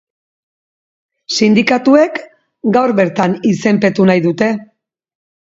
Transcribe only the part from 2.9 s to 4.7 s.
bertan izenpetu nahi dute.